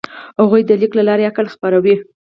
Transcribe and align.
هغوی 0.39 0.61
د 0.65 0.71
لیک 0.81 0.91
له 0.95 1.03
لارې 1.07 1.27
عقل 1.31 1.45
خپراوه. 1.55 1.95